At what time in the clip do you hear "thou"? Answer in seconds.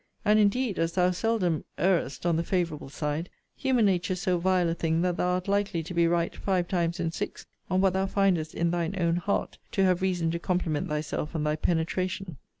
0.93-1.11, 5.17-5.33, 7.93-8.07